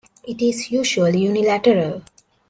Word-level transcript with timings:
It 0.23 0.41
is 0.41 0.71
usually 0.71 1.19
unilateral. 1.19 2.01